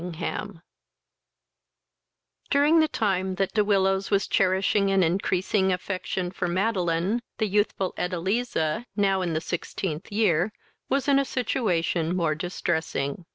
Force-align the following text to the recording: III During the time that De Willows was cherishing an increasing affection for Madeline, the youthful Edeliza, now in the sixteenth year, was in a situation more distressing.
III 0.03 0.61
During 2.49 2.79
the 2.79 2.87
time 2.87 3.35
that 3.35 3.53
De 3.53 3.63
Willows 3.63 4.09
was 4.09 4.25
cherishing 4.25 4.89
an 4.89 5.03
increasing 5.03 5.71
affection 5.71 6.31
for 6.31 6.47
Madeline, 6.47 7.21
the 7.37 7.45
youthful 7.45 7.93
Edeliza, 7.99 8.87
now 8.95 9.21
in 9.21 9.33
the 9.33 9.41
sixteenth 9.41 10.11
year, 10.11 10.53
was 10.89 11.07
in 11.07 11.19
a 11.19 11.23
situation 11.23 12.15
more 12.15 12.33
distressing. 12.33 13.27